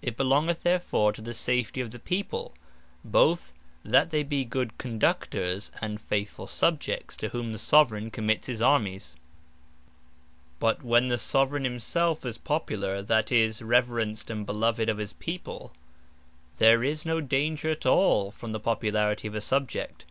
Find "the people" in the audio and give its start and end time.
1.90-2.54